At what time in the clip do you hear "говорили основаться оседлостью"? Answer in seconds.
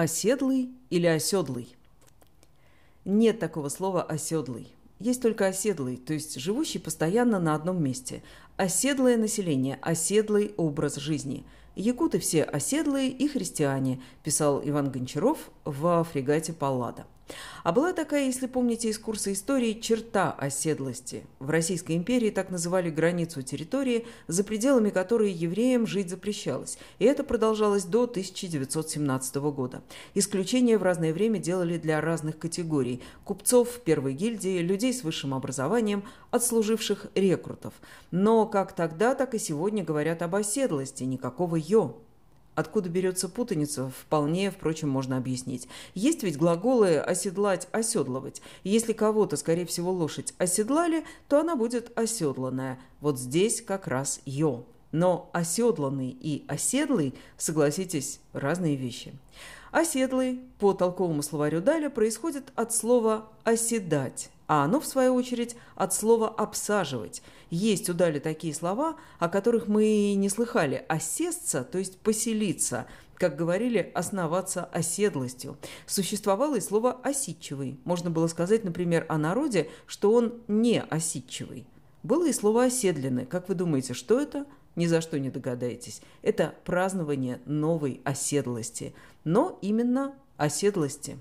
73.36-75.56